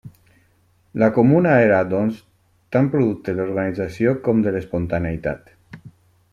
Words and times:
La 1.01 1.09
Comuna 1.17 1.51
era, 1.65 1.81
doncs, 1.91 2.23
tant 2.77 2.89
producte 2.95 3.37
de 3.37 3.45
l'organització 3.45 4.17
com 4.29 4.43
de 4.47 4.55
l'espontaneïtat. 4.57 5.57